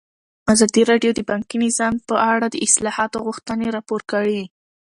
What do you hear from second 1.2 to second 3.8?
بانکي نظام په اړه د اصلاحاتو غوښتنې